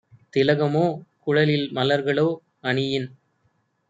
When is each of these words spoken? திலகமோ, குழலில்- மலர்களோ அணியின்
திலகமோ, 0.33 0.85
குழலில்- 1.19 1.67
மலர்களோ 1.75 2.25
அணியின் 2.63 3.07